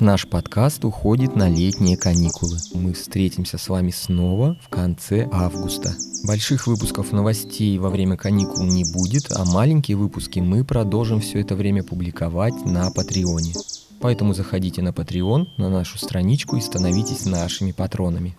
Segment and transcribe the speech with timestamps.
[0.00, 2.56] Наш подкаст уходит на летние каникулы.
[2.72, 5.94] Мы встретимся с вами снова в конце августа.
[6.26, 11.54] Больших выпусков новостей во время каникул не будет, а маленькие выпуски мы продолжим все это
[11.54, 13.52] время публиковать на Патреоне.
[14.00, 18.34] Поэтому заходите на Patreon, на нашу страничку и становитесь нашими патронами.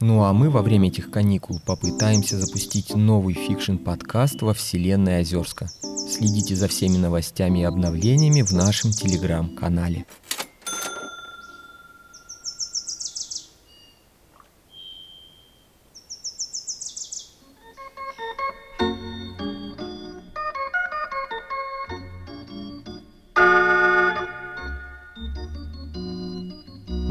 [0.00, 5.70] Ну а мы во время этих каникул попытаемся запустить новый фикшн-подкаст во вселенной Озерска.
[6.10, 10.04] Следите за всеми новостями и обновлениями в нашем телеграм-канале.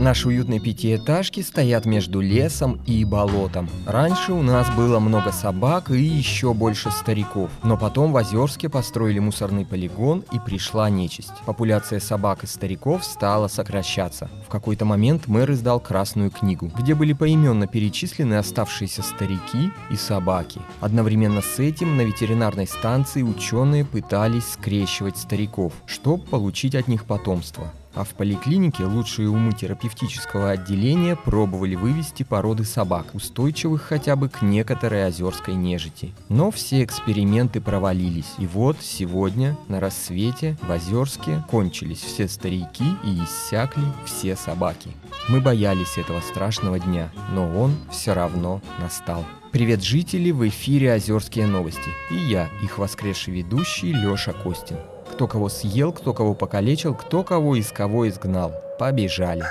[0.10, 3.70] Наши уютные пятиэтажки стоят между лесом и болотом.
[3.86, 7.52] Раньше у нас было много собак и еще больше стариков.
[7.62, 11.34] Но потом в Озерске построили мусорный полигон и пришла нечисть.
[11.46, 14.32] Популяция собак и стариков стала сокращаться.
[14.48, 20.60] В какой-то момент мэр издал красную книгу, где были поименно перечислены оставшиеся старики и собаки.
[20.82, 27.72] Одновременно с этим на ветеринарной станции ученые пытались скрещивать стариков, чтобы получить от них потомство.
[27.94, 34.42] А в поликлинике лучшие умы терапевтического отделения пробовали вывести породы собак, устойчивых хотя бы к
[34.42, 36.14] некоторой озерской нежити.
[36.30, 38.34] Но все эксперименты провалились.
[38.38, 44.92] И вот сегодня на рассвете в Озерске кончились все старики и иссякли все собаки.
[45.28, 49.26] Мы боялись этого страшного дня, но он все равно настал.
[49.52, 50.30] Привет, жители!
[50.30, 51.90] В эфире «Озерские новости».
[52.12, 54.78] И я, их воскресший ведущий Лёша Костин.
[55.20, 58.54] Кто кого съел, кто кого покалечил, кто кого из кого изгнал.
[58.80, 59.44] Побежали.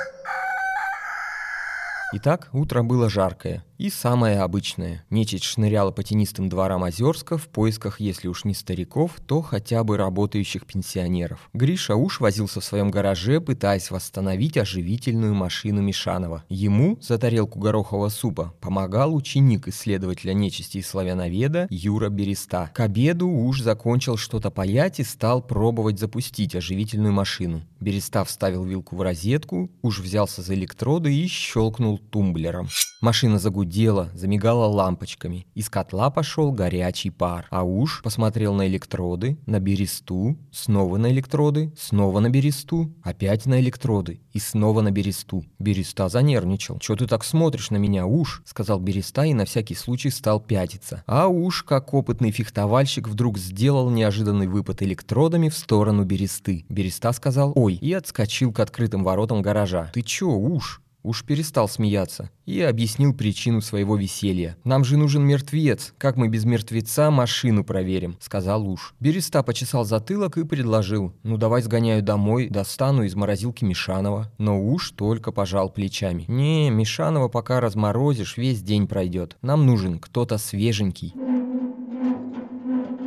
[2.15, 3.63] Итак, утро было жаркое.
[3.79, 5.05] И самое обычное.
[5.09, 9.97] Нечисть шныряла по тенистым дворам Озерска в поисках, если уж не стариков, то хотя бы
[9.97, 11.49] работающих пенсионеров.
[11.53, 16.43] Гриша уж возился в своем гараже, пытаясь восстановить оживительную машину Мишанова.
[16.49, 22.73] Ему за тарелку горохового супа помогал ученик исследователя нечисти и славяноведа Юра Береста.
[22.75, 27.63] К обеду уж закончил что-то паять и стал пробовать запустить оживительную машину.
[27.79, 32.67] Береста вставил вилку в розетку, уж взялся за электроды и щелкнул тумблером.
[33.01, 33.68] Машина загудела,
[34.15, 35.47] замигала лампочками.
[35.55, 37.47] Из котла пошел горячий пар.
[37.51, 43.61] А уж посмотрел на электроды, на бересту, снова на электроды, снова на бересту, опять на
[43.61, 45.45] электроды и снова на бересту.
[45.59, 46.79] Береста занервничал.
[46.79, 51.03] «Чё ты так смотришь на меня, уж?»— сказал Береста и на всякий случай стал пятиться.
[51.07, 56.65] А уж, как опытный фехтовальщик, вдруг сделал неожиданный выпад электродами в сторону Бересты.
[56.69, 59.91] Береста сказал «Ой» и отскочил к открытым воротам гаража.
[59.93, 64.59] «Ты чё, уж?» Уж перестал смеяться и объяснил причину своего веселья.
[64.65, 65.95] «Нам же нужен мертвец.
[65.97, 68.95] Как мы без мертвеца машину проверим?»— сказал Уж.
[69.01, 71.15] Береста почесал затылок и предложил.
[71.23, 74.31] «Ну давай сгоняю домой, достану из морозилки Мишанова».
[74.37, 76.27] Но Уж только пожал плечами.
[76.29, 79.39] «Не, Мишанова пока разморозишь, весь день пройдет.
[79.41, 81.15] Нам нужен кто-то свеженький».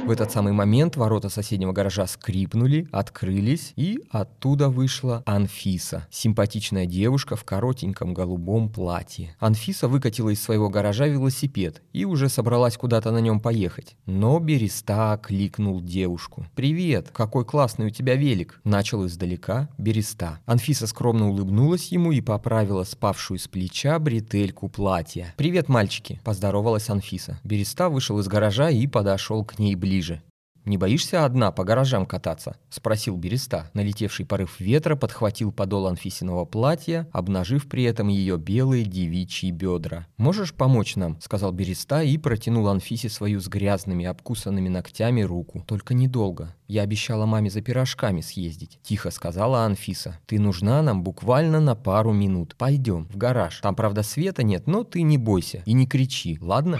[0.03, 7.35] В этот самый момент ворота соседнего гаража скрипнули, открылись, и оттуда вышла Анфиса, симпатичная девушка
[7.35, 9.35] в коротеньком голубом платье.
[9.39, 13.95] Анфиса выкатила из своего гаража велосипед и уже собралась куда-то на нем поехать.
[14.07, 16.47] Но Береста кликнул девушку.
[16.55, 20.39] «Привет, какой классный у тебя велик!» Начал издалека Береста.
[20.45, 25.33] Анфиса скромно улыбнулась ему и поправила спавшую с плеча бретельку платья.
[25.37, 27.39] «Привет, мальчики!»– поздоровалась Анфиса.
[27.43, 30.21] Береста вышел из гаража и подошел к ней ближе ближе.
[30.63, 33.71] «Не боишься одна по гаражам кататься?»– спросил Береста.
[33.73, 40.05] Налетевший порыв ветра подхватил подол Анфисиного платья, обнажив при этом ее белые девичьи бедра.
[40.17, 45.65] «Можешь помочь нам?»– сказал Береста и протянул Анфисе свою с грязными, обкусанными ногтями руку.
[45.67, 46.55] «Только недолго.
[46.67, 50.19] Я обещала маме за пирожками съездить»,– тихо сказала Анфиса.
[50.27, 52.55] «Ты нужна нам буквально на пару минут.
[52.55, 53.59] Пойдем в гараж.
[53.61, 56.77] Там, правда, света нет, но ты не бойся и не кричи, ладно?»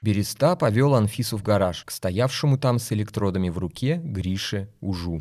[0.00, 5.20] Береста повел Анфису в гараж, к стоявшему там с электродами в руке Грише Ужу.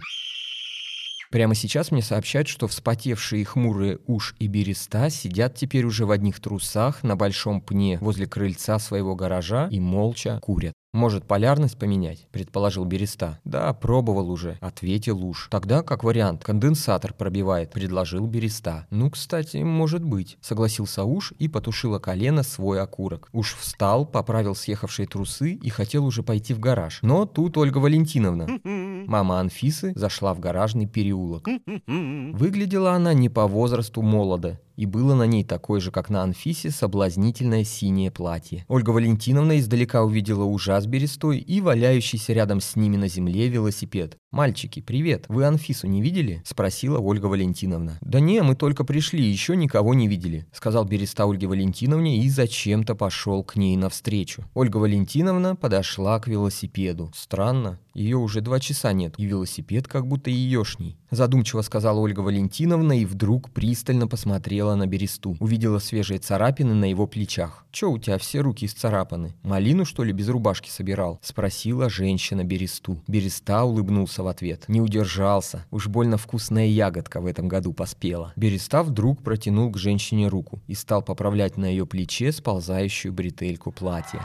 [1.31, 6.39] Прямо сейчас мне сообщают, что вспотевшие хмурые Уж и Береста сидят теперь уже в одних
[6.39, 10.73] трусах на большом пне возле крыльца своего гаража и молча курят.
[10.97, 13.39] «Может, полярность поменять?»– предположил Береста.
[13.45, 15.47] «Да, пробовал уже»,– ответил Уж.
[15.51, 18.87] «Тогда, как вариант, конденсатор пробивает»,– предложил Береста.
[18.89, 23.29] «Ну, кстати, может быть»,– согласился Уж и потушила колено свой окурок.
[23.31, 26.97] Уж встал, поправил съехавшие трусы и хотел уже пойти в гараж.
[27.03, 28.47] Но тут Ольга Валентиновна,
[29.07, 31.47] мама Анфисы, зашла в гаражный переулок.
[31.87, 36.71] Выглядела она не по возрасту молода и было на ней такое же, как на Анфисе,
[36.71, 38.63] соблазнительное синее платье.
[38.69, 44.17] Ольга Валентиновна издалека увидела ужас берестой и валяющийся рядом с ними на земле велосипед.
[44.31, 45.25] «Мальчики, привет!
[45.29, 47.97] Вы Анфису не видели?»– спросила Ольга Валентиновна.
[48.01, 52.93] «Да не, мы только пришли, еще никого не видели»,– сказал Береста Ольге Валентиновне и зачем-то
[52.93, 54.43] пошел к ней навстречу.
[54.53, 57.11] Ольга Валентиновна подошла к велосипеду.
[57.15, 60.99] Странно, ее уже два часа нет, и велосипед как будто еешний.
[61.09, 65.37] Задумчиво сказала Ольга Валентиновна и вдруг пристально посмотрела на Бересту.
[65.39, 67.65] Увидела свежие царапины на его плечах.
[67.71, 69.35] «Че у тебя все руки исцарапаны?
[69.43, 73.01] Малину, что ли, без рубашки собирал?» Спросила женщина Бересту.
[73.07, 74.65] Береста улыбнулся в ответ.
[74.67, 75.65] Не удержался.
[75.71, 78.33] Уж больно вкусная ягодка в этом году поспела.
[78.35, 84.21] Береста вдруг протянул к женщине руку и стал поправлять на ее плече сползающую бретельку платья.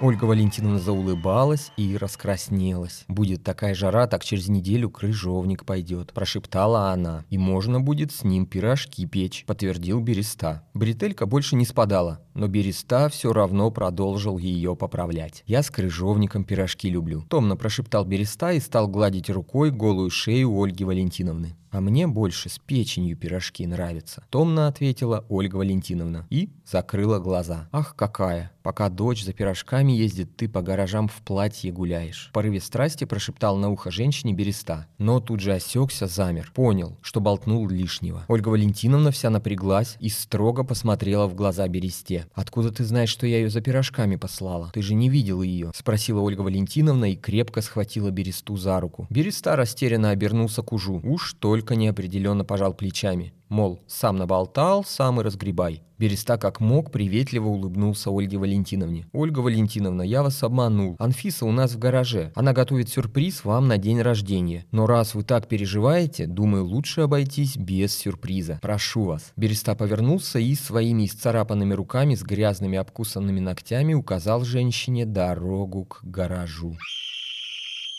[0.00, 3.04] Ольга Валентиновна заулыбалась и раскраснелась.
[3.08, 7.24] «Будет такая жара, так через неделю крыжовник пойдет»,– прошептала она.
[7.30, 10.62] «И можно будет с ним пирожки печь»,– подтвердил Береста.
[10.72, 15.42] Бретелька больше не спадала, но Береста все равно продолжил ее поправлять.
[15.46, 20.84] «Я с крыжовником пирожки люблю»,– томно прошептал Береста и стал гладить рукой голую шею Ольги
[20.84, 21.56] Валентиновны.
[21.70, 27.68] «А мне больше с печенью пирожки нравятся»,— томно ответила Ольга Валентиновна и закрыла глаза.
[27.72, 28.52] «Ах, какая!
[28.62, 32.28] Пока дочь за пирожками ездит, ты по гаражам в платье гуляешь».
[32.30, 36.52] В порыве страсти прошептал на ухо женщине Береста, но тут же осекся, замер.
[36.54, 38.24] Понял, что болтнул лишнего.
[38.28, 42.26] Ольга Валентиновна вся напряглась и строго посмотрела в глаза Бересте.
[42.34, 44.70] «Откуда ты знаешь, что я ее за пирожками послала?
[44.72, 49.06] Ты же не видела ее?»— спросила Ольга Валентиновна и крепко схватила Бересту за руку.
[49.10, 51.00] Береста растерянно обернулся к ужу.
[51.04, 53.32] Уж только только неопределенно пожал плечами.
[53.48, 55.82] Мол, сам наболтал, сам и разгребай.
[55.98, 59.08] Береста как мог приветливо улыбнулся Ольге Валентиновне.
[59.12, 60.94] «Ольга Валентиновна, я вас обманул.
[61.00, 62.30] Анфиса у нас в гараже.
[62.36, 64.66] Она готовит сюрприз вам на день рождения.
[64.70, 68.60] Но раз вы так переживаете, думаю, лучше обойтись без сюрприза.
[68.62, 69.32] Прошу вас».
[69.36, 76.76] Береста повернулся и своими исцарапанными руками с грязными обкусанными ногтями указал женщине дорогу к гаражу.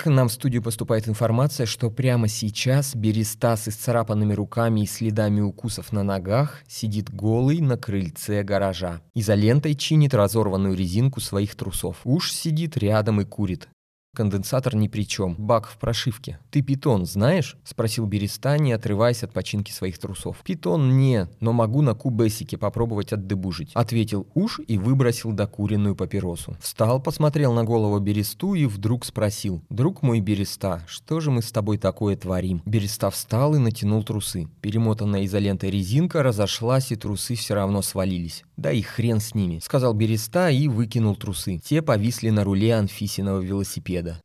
[0.02, 5.42] К нам в студию поступает информация, что прямо сейчас Береста с исцарапанными руками и следами
[5.42, 9.02] укусов на ногах сидит голый на крыльце гаража.
[9.14, 11.98] Изолентой чинит разорванную резинку своих трусов.
[12.06, 13.68] Уж сидит рядом и курит.
[14.16, 15.36] Конденсатор ни при чем.
[15.38, 16.40] Бак в прошивке.
[16.50, 20.38] «Ты питон знаешь?»– спросил Береста, не отрываясь от починки своих трусов.
[20.44, 26.58] «Питон не, но могу на кубесике попробовать отдебужить»,– ответил уж и выбросил докуренную папиросу.
[26.60, 29.62] Встал, посмотрел на голову Бересту и вдруг спросил.
[29.70, 34.48] «Друг мой Береста, что же мы с тобой такое творим?» Береста встал и натянул трусы.
[34.62, 38.44] Перемотанная изолентой резинка разошлась, и трусы все равно свалились.
[38.60, 41.60] «Да и хрен с ними»,– сказал Береста и выкинул трусы.
[41.60, 44.20] Те повисли на руле Анфисиного велосипеда.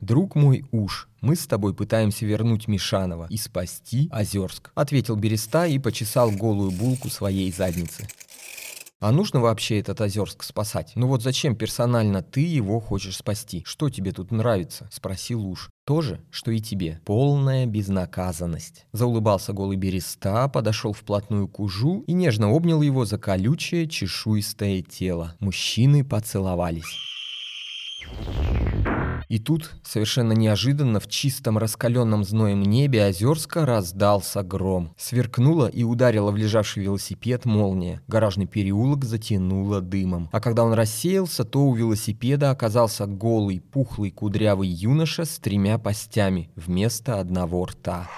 [0.00, 5.78] «Друг мой уж, мы с тобой пытаемся вернуть Мишанова и спасти Озерск»,– ответил Береста и
[5.78, 8.08] почесал голую булку своей задницы.
[8.98, 10.92] А нужно вообще этот Озерск спасать?
[10.94, 13.62] Ну вот зачем персонально ты его хочешь спасти?
[13.66, 14.88] Что тебе тут нравится?
[14.90, 15.68] Спросил уж.
[15.84, 17.00] То же, что и тебе.
[17.04, 18.86] Полная безнаказанность.
[18.92, 25.34] Заулыбался голый береста, подошел вплотную к ужу и нежно обнял его за колючее чешуйстое тело.
[25.40, 26.96] Мужчины поцеловались.
[29.28, 34.94] И тут, совершенно неожиданно, в чистом раскаленном зноем небе Озерска раздался гром.
[34.96, 38.00] Сверкнула и ударила в лежавший велосипед молния.
[38.06, 40.28] Гаражный переулок затянуло дымом.
[40.32, 46.50] А когда он рассеялся, то у велосипеда оказался голый, пухлый, кудрявый юноша с тремя постями
[46.54, 48.08] вместо одного рта.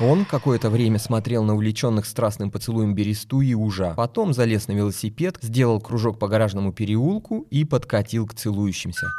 [0.00, 3.94] Он какое-то время смотрел на увлеченных страстным поцелуем Бересту и Ужа.
[3.96, 9.12] Потом залез на велосипед, сделал кружок по гаражному переулку и подкатил к целующимся.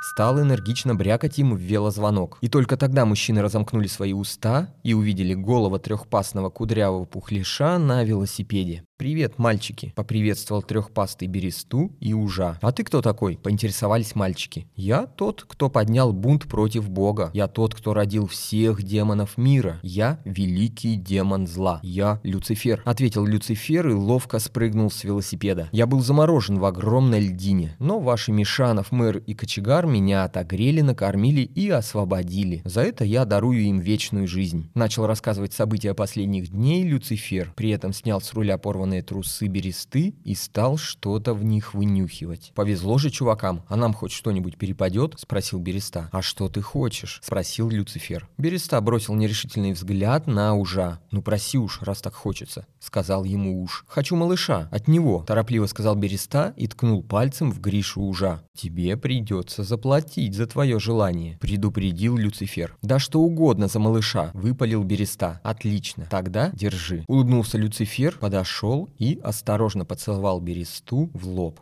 [0.00, 2.38] Стал энергично брякать ему в велозвонок.
[2.40, 8.84] И только тогда мужчины разомкнули свои уста и увидели голого трехпасного кудрявого пухлиша на велосипеде.
[8.96, 12.60] «Привет, мальчики!»— поприветствовал трехпастый Бересту и Ужа.
[12.62, 14.68] «А ты кто такой?»— поинтересовались мальчики.
[14.76, 17.32] «Я тот, кто поднял бунт против Бога.
[17.34, 19.80] Я тот, кто родил всех демонов мира.
[19.82, 21.80] Я великий демон зла.
[21.82, 25.68] Я Люцифер»,— ответил Люцифер и ловко спрыгнул с велосипеда.
[25.72, 31.40] «Я был заморожен в огромной льдине, но ваши Мишанов, мэр и кочегар меня отогрели, накормили
[31.40, 32.62] и освободили.
[32.64, 34.70] За это я дарую им вечную жизнь».
[34.74, 40.14] Начал рассказывать события последних дней Люцифер, при этом снял с руля порванный разорванные трусы бересты
[40.24, 42.52] и стал что-то в них вынюхивать.
[42.54, 46.08] «Повезло же чувакам, а нам хоть что-нибудь перепадет?»– спросил Береста.
[46.12, 48.28] «А что ты хочешь?»– спросил Люцифер.
[48.36, 51.00] Береста бросил нерешительный взгляд на ужа.
[51.10, 53.84] «Ну проси уж, раз так хочется»,– сказал ему уж.
[53.88, 58.42] «Хочу малыша, от него»,– торопливо сказал Береста и ткнул пальцем в Гришу ужа.
[58.56, 62.76] «Тебе придется заплатить за твое желание»,– предупредил Люцифер.
[62.82, 65.40] «Да что угодно за малыша»,– выпалил Береста.
[65.42, 67.04] «Отлично, тогда держи».
[67.08, 71.60] Улыбнулся Люцифер, подошел и осторожно поцеловал Бересту в лоб.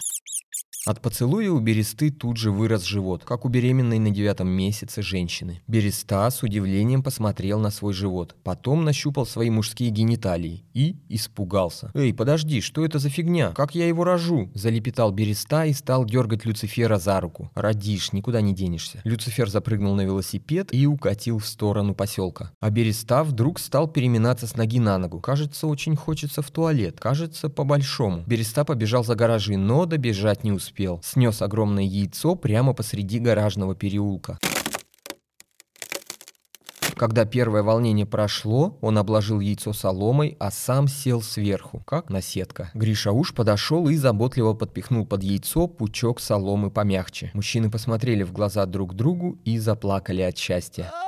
[0.85, 5.63] От поцелуя у Бересты тут же вырос живот, как у беременной на девятом месяце женщины.
[5.69, 11.93] Береста с удивлением посмотрел на свой живот, потом нащупал свои мужские гениталии и испугался.
[11.95, 13.53] «Эй, подожди, что это за фигня?
[13.53, 17.53] Как я его рожу?» Залепетал Береста и стал дергать Люцифера за руку.
[17.55, 19.03] «Родишь, никуда не денешься».
[19.05, 22.51] Люцифер запрыгнул на велосипед и укатил в сторону поселка.
[22.59, 25.21] А Береста вдруг стал переминаться с ноги на ногу.
[25.21, 26.99] Кажется, очень хочется в туалет.
[26.99, 28.25] Кажется, по-большому.
[28.27, 31.01] Береста побежал за гаражи, но добежать не успел успел.
[31.03, 34.39] Снес огромное яйцо прямо посреди гаражного переулка.
[36.97, 42.71] Когда первое волнение прошло, он обложил яйцо соломой, а сам сел сверху, как наседка.
[42.75, 47.31] Гриша уж подошел и заботливо подпихнул под яйцо пучок соломы помягче.
[47.35, 50.91] Мужчины посмотрели в глаза друг другу и заплакали от счастья.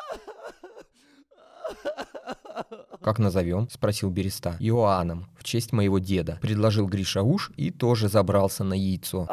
[3.04, 4.56] «Как назовем?»– спросил Береста.
[4.60, 9.28] «Иоанном, в честь моего деда»,– предложил Гриша Уж и тоже забрался на яйцо.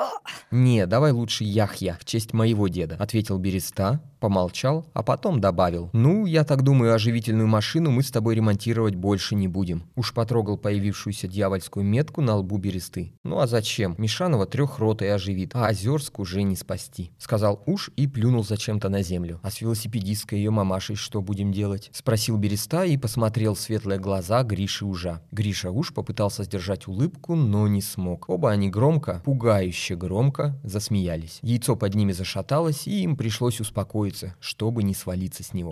[0.51, 5.89] «Не, давай лучше Яхья, в честь моего деда»,– ответил Береста, помолчал, а потом добавил.
[5.93, 9.83] «Ну, я так думаю, оживительную машину мы с тобой ремонтировать больше не будем».
[9.95, 13.13] Уж потрогал появившуюся дьявольскую метку на лбу бересты.
[13.23, 13.95] «Ну а зачем?
[13.97, 18.89] Мишанова трех рот и оживит, а Озерск уже не спасти»,— сказал Уж и плюнул зачем-то
[18.89, 19.39] на землю.
[19.43, 24.43] «А с велосипедисткой ее мамашей что будем делать?»— спросил береста и посмотрел в светлые глаза
[24.43, 25.21] Гриши Ужа.
[25.31, 28.29] Гриша Уж попытался сдержать улыбку, но не смог.
[28.29, 31.39] Оба они громко, пугающе громко засмеялись.
[31.41, 35.71] Яйцо под ними зашаталось, и им пришлось успокоиться, чтобы не свалиться с него.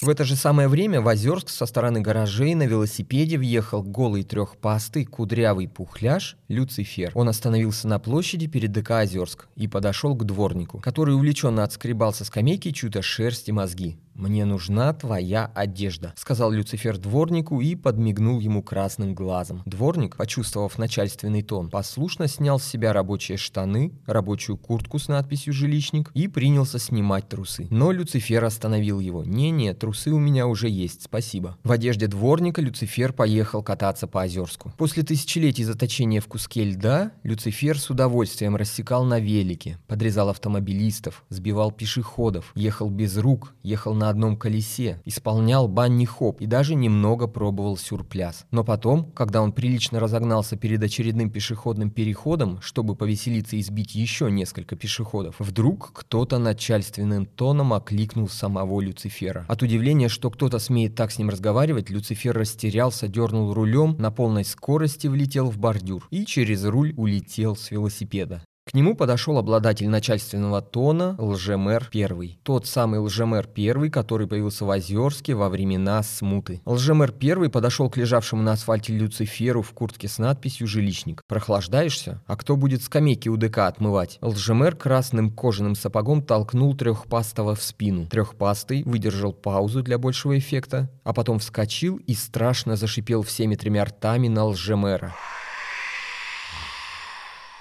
[0.00, 5.04] В это же самое время в Озерск со стороны гаражей на велосипеде въехал голый трехпастый
[5.04, 7.10] кудрявый пухляж Люцифер.
[7.14, 12.24] Он остановился на площади перед ДК Озерск и подошел к дворнику, который увлеченно отскребал со
[12.24, 13.98] скамейки чью-то шерсть и мозги.
[14.18, 19.62] «Мне нужна твоя одежда»,— сказал Люцифер дворнику и подмигнул ему красным глазом.
[19.64, 26.10] Дворник, почувствовав начальственный тон, послушно снял с себя рабочие штаны, рабочую куртку с надписью «Жилищник»
[26.14, 27.68] и принялся снимать трусы.
[27.70, 29.22] Но Люцифер остановил его.
[29.22, 31.56] «Не-не, трусы у меня уже есть, спасибо».
[31.62, 34.72] В одежде дворника Люцифер поехал кататься по Озерску.
[34.76, 41.70] После тысячелетий заточения в куске льда Люцифер с удовольствием рассекал на велике, подрезал автомобилистов, сбивал
[41.70, 48.46] пешеходов, ехал без рук, ехал на одном колесе, исполнял банни-хоп и даже немного пробовал сюрпляс.
[48.50, 54.30] Но потом, когда он прилично разогнался перед очередным пешеходным переходом, чтобы повеселиться и сбить еще
[54.30, 59.44] несколько пешеходов, вдруг кто-то начальственным тоном окликнул самого Люцифера.
[59.48, 64.44] От удивления, что кто-то смеет так с ним разговаривать, Люцифер растерялся, дернул рулем, на полной
[64.44, 68.42] скорости влетел в бордюр и через руль улетел с велосипеда.
[68.68, 72.38] К нему подошел обладатель начальственного тона Лжемэр Первый.
[72.42, 76.60] Тот самый Лжемэр Первый, который появился в Озерске во времена смуты.
[76.66, 81.22] Лжемэр Первый подошел к лежавшему на асфальте Люциферу в куртке с надписью «Жилищник».
[81.26, 82.22] «Прохлаждаешься?
[82.26, 88.04] А кто будет скамейки у ДК отмывать?» Лжемэр красным кожаным сапогом толкнул трехпастого в спину.
[88.08, 94.28] Трехпастый выдержал паузу для большего эффекта, а потом вскочил и страшно зашипел всеми тремя ртами
[94.28, 95.14] на Лжемэра.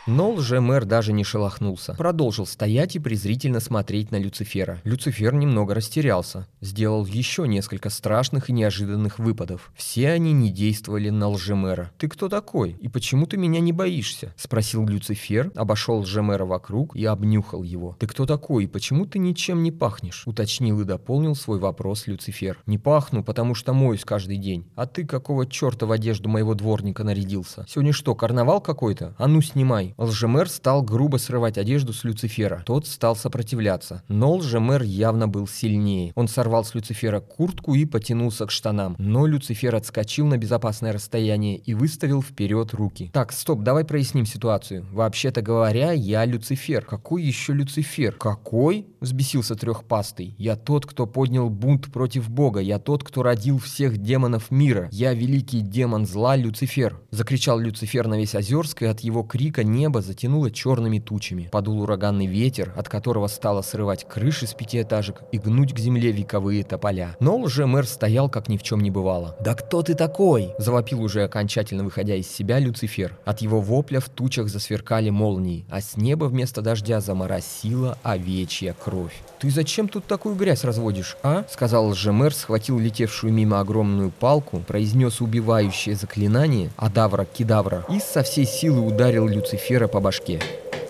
[0.08, 1.94] Но лже-мэр даже не шелохнулся.
[1.96, 4.80] Продолжил стоять и презрительно смотреть на Люцифера.
[4.86, 6.48] Люцифер немного растерялся.
[6.62, 9.70] Сделал еще несколько страшных и неожиданных выпадов.
[9.76, 11.92] Все они не действовали на лже-мэра.
[11.98, 12.78] «Ты кто такой?
[12.80, 17.98] И почему ты меня не боишься?» Спросил Люцифер, обошел лже-мэра вокруг и обнюхал его.
[18.00, 18.64] «Ты кто такой?
[18.64, 22.60] И почему ты ничем не пахнешь?» Уточнил и дополнил свой вопрос Люцифер.
[22.66, 24.68] «Не пахну, потому что моюсь каждый день.
[24.78, 27.66] А ты какого черта в одежду моего дворника нарядился?
[27.68, 29.14] Сегодня что, карнавал какой-то?
[29.18, 32.62] А ну снимай!» Лжемэр стал грубо срывать одежду с Люцифера.
[32.66, 34.04] Тот стал сопротивляться.
[34.08, 36.12] Но Лжемэр явно был сильнее.
[36.16, 38.96] Он сорвал с Люцифера куртку и потянулся к штанам.
[39.00, 43.10] Но Люцифер отскочил на безопасное расстояние и выставил вперед руки.
[43.12, 44.86] Так, стоп, давай проясним ситуацию.
[44.92, 46.86] Вообще-то говоря, я Люцифер.
[46.86, 48.14] Какой еще Люцифер?
[48.14, 48.86] Какой?
[49.00, 50.36] Взбесился трехпастый.
[50.38, 52.60] Я тот, кто поднял бунт против Бога.
[52.60, 54.90] Я тот, кто родил всех демонов мира.
[54.92, 57.02] Я великий демон зла Люцифер.
[57.10, 61.48] Закричал Люцифер на весь Озерск, и от его крика не небо затянуло черными тучами.
[61.50, 66.66] Подул ураганный ветер, от которого стало срывать крыши с пятиэтажек и гнуть к земле вековые
[66.66, 67.16] тополя.
[67.22, 69.38] Но лже-мэр стоял, как ни в чем не бывало.
[69.40, 73.18] «Да кто ты такой?»– завопил уже окончательно выходя из себя Люцифер.
[73.24, 79.16] От его вопля в тучах засверкали молнии, а с неба вместо дождя заморосила овечья кровь.
[79.40, 85.22] «Ты зачем тут такую грязь разводишь, а?»– сказал лжемэр, схватил летевшую мимо огромную палку, произнес
[85.22, 89.28] убивающее заклинание «Адавра-кедавра» и со всей силы ударил
[89.78, 90.40] Люцифера по башке.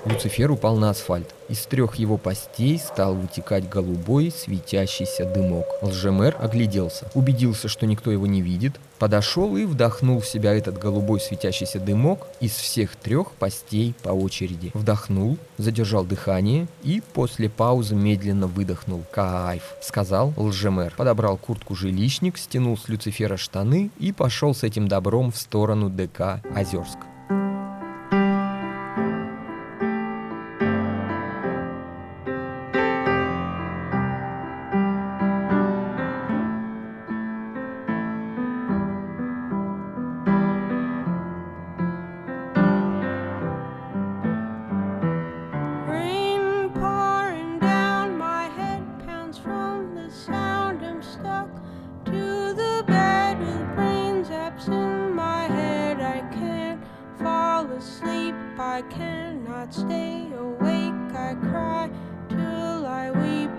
[0.06, 1.36] Люцифер упал на асфальт.
[1.50, 5.66] Из трех его постей стал вытекать голубой светящийся дымок.
[5.82, 11.20] Лжемэр огляделся, убедился, что никто его не видит, подошел и вдохнул в себя этот голубой
[11.20, 14.72] светящийся дымок из всех трех постей по очереди.
[14.74, 19.04] Вдохнул, задержал дыхание и после паузы медленно выдохнул.
[19.12, 20.94] «Кайф»,— сказал лжемэр.
[20.96, 27.07] Подобрал куртку-жилищник, стянул с Люцифера штаны и пошел с этим добром в сторону ДК Озерск.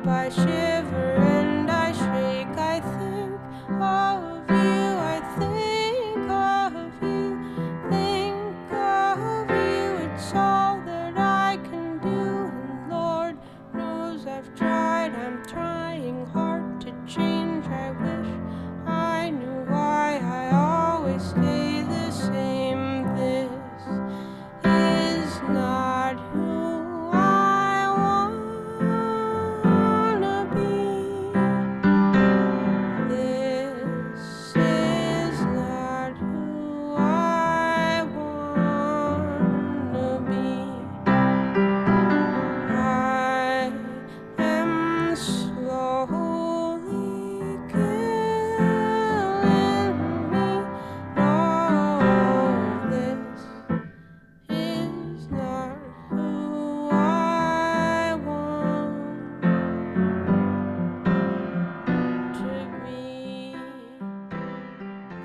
[0.09, 0.31] by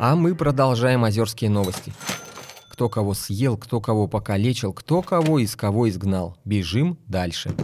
[0.05, 1.93] А мы продолжаем озерские новости.
[2.67, 6.35] Кто кого съел, кто кого покалечил, кто кого из кого изгнал.
[6.43, 7.55] Бежим дальше.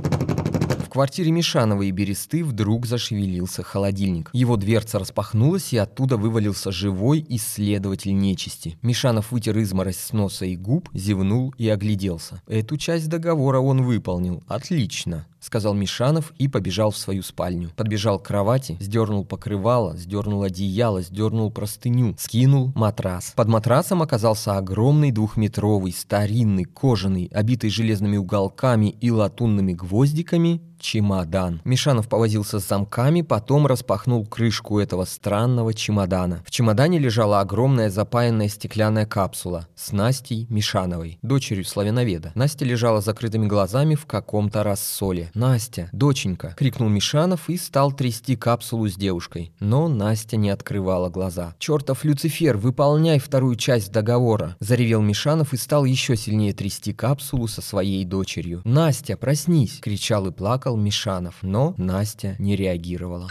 [0.89, 4.32] В квартире Мишанова и Бересты вдруг зашевелился холодильник.
[4.34, 8.75] Его дверца распахнулась, и оттуда вывалился живой исследователь нечисти.
[8.82, 12.41] Мишанов вытер изморозь с носа и губ, зевнул и огляделся.
[12.47, 14.43] Эту часть договора он выполнил.
[14.47, 17.71] Отлично.— сказал Мишанов и побежал в свою спальню.
[17.78, 23.32] Подбежал к кровати, сдернул покрывало, сдернул одеяло, сдернул простыню, скинул матрас.
[23.38, 31.61] Под матрасом оказался огромный двухметровый, старинный, кожаный, обитый железными уголками и латунными гвоздиками чемодан.
[31.63, 36.41] Мишанов повозился с замками, потом распахнул крышку этого странного чемодана.
[36.45, 42.31] В чемодане лежала огромная запаянная стеклянная капсула с Настей Мишановой, дочерью славяноведа.
[42.35, 45.31] Настя лежала закрытыми глазами в каком-то рассоле.
[45.33, 49.51] «Настя, доченька!»— крикнул Мишанов и стал трясти капсулу с девушкой.
[49.59, 51.55] Но Настя не открывала глаза.
[51.59, 57.61] «Чертов Люцифер, выполняй вторую часть договора!»— заревел Мишанов и стал еще сильнее трясти капсулу со
[57.61, 58.61] своей дочерью.
[58.63, 63.29] «Настя, проснись!»— кричал и плакал Мишанов, но Настя не реагировала.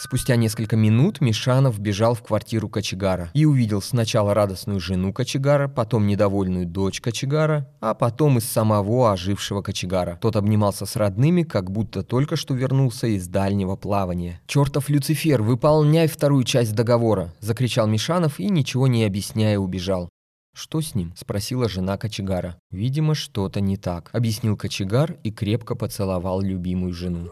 [0.00, 6.06] Спустя несколько минут Мишанов бежал в квартиру кочегара и увидел сначала радостную жену кочегара, потом
[6.06, 10.16] недовольную дочь кочегара, а потом из самого ожившего кочегара.
[10.20, 14.40] Тот обнимался с родными, как будто только что вернулся из дальнего плавания.
[14.46, 20.08] «Чертов Люцифер, выполняй вторую часть договора!»– закричал Мишанов и, ничего не объясняя, убежал.
[20.52, 22.60] «Что с ним?»– спросила жена кочегара.
[22.70, 27.30] «Видимо, что-то не так»,– объяснил кочегар и крепко поцеловал любимую жену.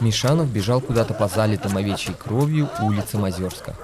[0.00, 3.76] Мишанов бежал куда-то по залитым овечьей кровью улицам Озерска.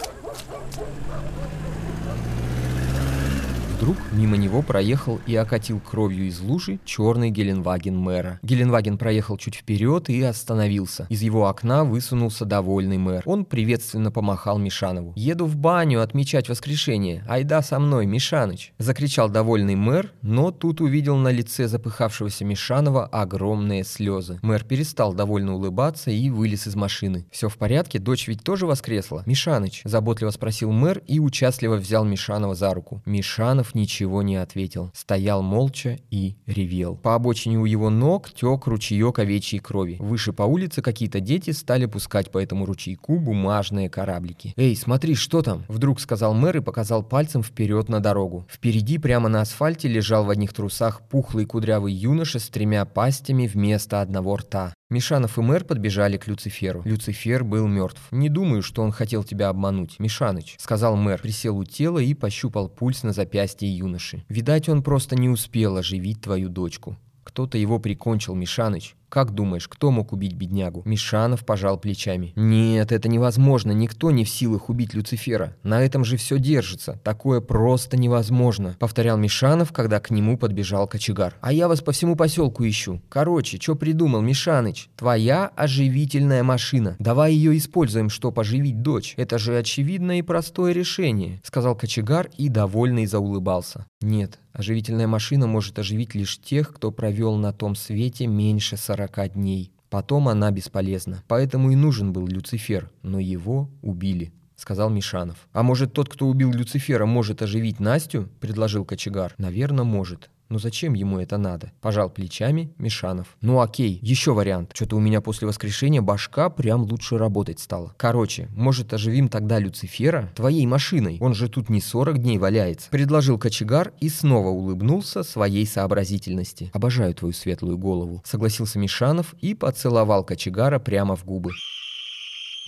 [3.82, 8.38] Вдруг мимо него проехал и окатил кровью из лужи черный Геленваген мэра.
[8.44, 11.08] Геленваген проехал чуть вперед и остановился.
[11.08, 13.24] Из его окна высунулся довольный мэр.
[13.26, 15.12] Он приветственно помахал Мишанову.
[15.16, 17.24] «Еду в баню отмечать воскрешение.
[17.28, 23.82] Айда со мной, Мишаныч!» Закричал довольный мэр, но тут увидел на лице запыхавшегося Мишанова огромные
[23.82, 24.38] слезы.
[24.42, 27.26] Мэр перестал довольно улыбаться и вылез из машины.
[27.32, 27.98] «Все в порядке?
[27.98, 33.02] Дочь ведь тоже воскресла?» «Мишаныч?»– заботливо спросил мэр и участливо взял Мишанова за руку.
[33.06, 34.90] Мишанов ничего не ответил.
[34.94, 36.96] Стоял молча и ревел.
[36.96, 39.96] По обочине у его ног тек ручеек овечьей крови.
[39.98, 44.54] Выше по улице какие-то дети стали пускать по этому ручейку бумажные кораблики.
[44.56, 48.46] «Эй, смотри, что там?»– вдруг сказал мэр и показал пальцем вперед на дорогу.
[48.50, 54.00] Впереди прямо на асфальте лежал в одних трусах пухлый кудрявый юноша с тремя пастями вместо
[54.00, 54.72] одного рта.
[54.92, 56.82] Мишанов и мэр подбежали к Люциферу.
[56.84, 58.00] Люцифер был мертв.
[58.10, 62.68] «Не думаю, что он хотел тебя обмануть, Мишаныч»,— сказал мэр, присел у тела и пощупал
[62.68, 64.24] пульс на запястье юноши.
[64.28, 66.96] «Видать, он просто не успел оживить твою дочку.
[67.24, 68.96] Кто-то его прикончил, Мишаныч.
[69.12, 70.84] Как думаешь, кто мог убить беднягу?
[70.86, 72.32] Мишанов пожал плечами.
[72.34, 73.70] Нет, это невозможно.
[73.72, 75.54] Никто не в силах убить Люцифера.
[75.62, 76.98] На этом же все держится.
[77.04, 78.74] Такое просто невозможно.
[78.78, 81.34] Повторял Мишанов, когда к нему подбежал кочегар.
[81.42, 83.02] А я вас по всему поселку ищу.
[83.10, 84.88] Короче, что придумал, Мишаныч?
[84.96, 86.96] Твоя оживительная машина.
[86.98, 89.12] Давай ее используем, чтобы оживить дочь.
[89.18, 91.38] Это же очевидное и простое решение.
[91.44, 93.84] Сказал кочегар и довольный заулыбался.
[94.02, 99.32] Нет, оживительная машина может оживить лишь тех, кто провел на том свете меньше 40 40
[99.34, 99.72] дней.
[99.90, 101.22] Потом она бесполезна.
[101.28, 105.48] Поэтому и нужен был Люцифер, но его убили.— сказал Мишанов.
[105.52, 109.34] «А может, тот, кто убил Люцифера, может оживить Настю?»— предложил кочегар.
[109.38, 110.30] «Наверное, может.
[110.52, 111.72] Но зачем ему это надо?
[111.80, 113.38] Пожал плечами Мишанов.
[113.40, 114.72] Ну окей, еще вариант.
[114.74, 117.94] Что-то у меня после воскрешения башка прям лучше работать стала.
[117.96, 121.16] Короче, может оживим тогда Люцифера твоей машиной?
[121.22, 122.90] Он же тут не 40 дней валяется.
[122.90, 126.70] Предложил кочегар и снова улыбнулся своей сообразительности.
[126.74, 128.20] Обожаю твою светлую голову.
[128.26, 131.52] Согласился Мишанов и поцеловал кочегара прямо в губы.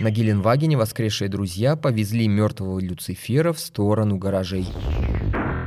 [0.00, 4.66] На Геленвагене воскресшие друзья повезли мертвого Люцифера в сторону гаражей.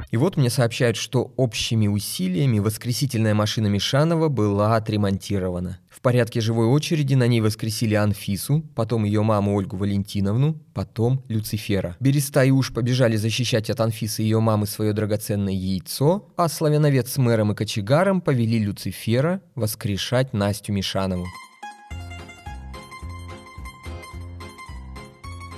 [0.10, 5.80] И вот мне сообщают, что общими усилиями воскресительная машина Мишанова была отремонтирована.
[5.90, 11.98] В порядке живой очереди на ней воскресили Анфису, потом ее маму Ольгу Валентиновну, потом Люцифера.
[12.00, 17.18] Береста и уж побежали защищать от Анфисы ее мамы свое драгоценное яйцо, а славяновед с
[17.18, 21.26] мэром и кочегаром повели Люцифера воскрешать Настю Мишанову.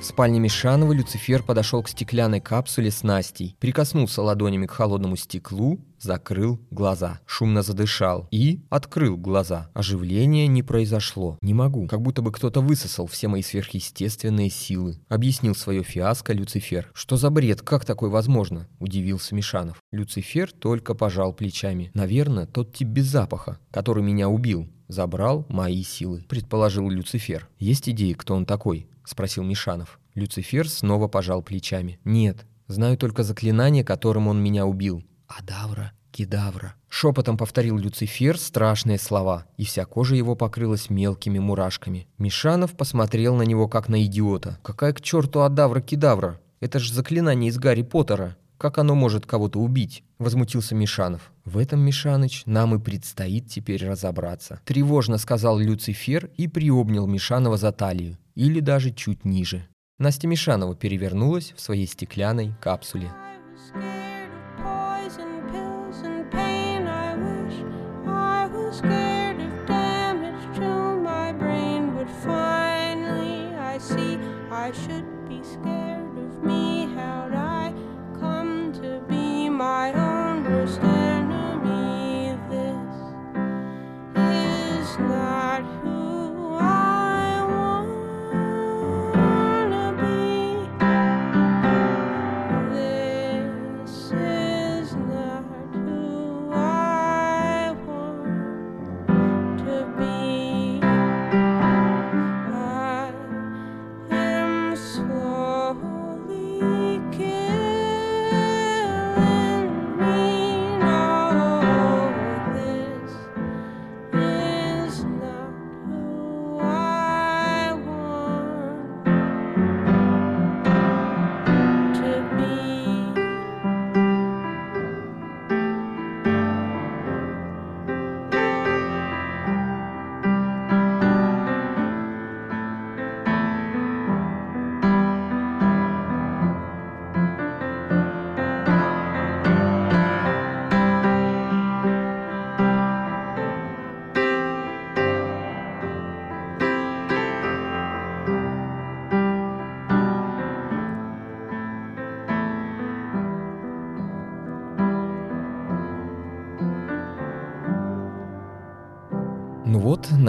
[0.02, 6.60] Спальне Мишанова Люцифер подошел к стеклянной капсуле с Настей, прикоснулся ладонями к холодному стеклу, закрыл
[6.72, 9.70] глаза, шумно задышал и открыл глаза.
[9.74, 11.38] Оживления не произошло.
[11.42, 11.88] Не могу.
[11.88, 15.00] Как будто бы кто-то высосал все мои сверхъестественные силы.
[15.10, 16.90] Объяснил свое фиаско Люцифер.
[16.94, 17.62] Что за бред?
[17.62, 18.68] Как такое возможно?
[18.80, 19.82] Удивился Мишанов.
[19.92, 21.92] Люцифер только пожал плечами.
[21.94, 27.48] Наверное, тот тип без запаха, который меня убил, забрал мои силы, предположил Люцифер.
[27.60, 28.88] Есть идеи, кто он такой?
[29.10, 30.00] Спросил Мишанов.
[30.16, 32.00] Люцифер снова пожал плечами.
[32.04, 35.04] Нет, знаю только заклинание, которым он меня убил.
[35.28, 36.76] Адавра, кедавра.
[36.90, 42.08] Шепотом повторил Люцифер страшные слова, и вся кожа его покрылась мелкими мурашками.
[42.18, 44.60] Мишанов посмотрел на него как на идиота.
[44.64, 46.40] Какая к черту адавра-кедавра?
[46.60, 48.38] Это же заклинание из Гарри Поттера.
[48.58, 50.04] Как оно может кого-то убить?
[50.18, 51.32] Возмутился Мишанов.
[51.50, 54.62] В этом, Мишаныч, нам и предстоит теперь разобраться.
[54.66, 59.68] Тревожно сказал Люцифер и приобнял Мишанова за талию или даже чуть ниже.
[59.98, 63.12] Настя Мишанова перевернулась в своей стеклянной капсуле.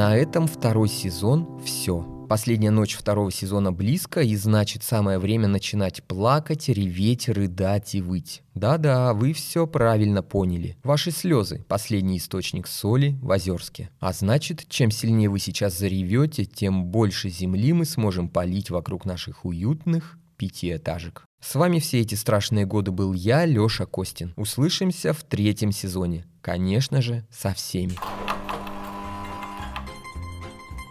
[0.01, 2.01] На этом второй сезон все.
[2.27, 8.41] Последняя ночь второго сезона близко, и значит самое время начинать плакать, реветь, рыдать и выть.
[8.55, 10.79] Да-да, вы все правильно поняли.
[10.85, 13.91] Ваши слезы– последний источник соли в Озерске.
[14.01, 19.45] А значит, чем сильнее вы сейчас заревете, тем больше земли мы сможем полить вокруг наших
[19.45, 21.27] уютных пятиэтажек.
[21.43, 24.33] С вами все эти страшные годы был я, Лёша Костин.
[24.39, 26.25] Услышимся в третьем сезоне.
[26.41, 27.97] Конечно же, со всеми.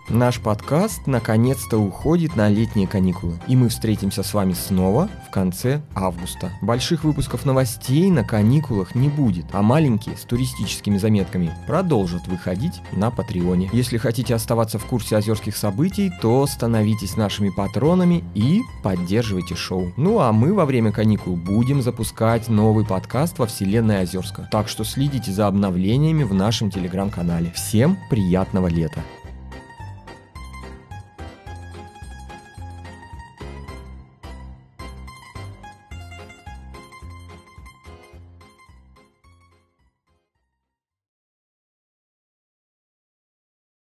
[0.10, 5.84] Наш подкаст наконец-то уходит на летние каникулы, и мы встретимся с вами снова в конце
[5.94, 6.52] августа.
[6.64, 13.12] Больших выпусков новостей на каникулах не будет, а маленькие с туристическими заметками продолжат выходить на
[13.12, 13.70] Патреоне.
[13.72, 19.94] Если хотите оставаться в курсе озерских событий, то становитесь нашими патронами и поддерживайте шоу.
[19.96, 24.50] Ну а мы во время каникул будем запускать новый подкаст во вселенной Озерска.
[24.52, 27.52] Так что следите за обновлениями в нашем телеграм-канале.
[27.56, 29.04] Всем приятного лета!